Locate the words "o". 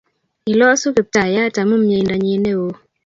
2.65-2.67